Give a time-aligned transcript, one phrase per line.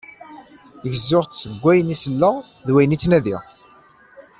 [0.91, 3.41] Gezzuɣ-tt seg wayen i selleɣ d wayen i ttnadiɣ.